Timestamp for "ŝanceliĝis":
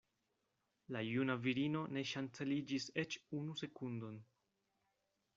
2.11-2.87